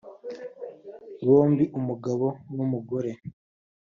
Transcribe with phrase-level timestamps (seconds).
[1.27, 3.11] Bombi umugabo n’umugore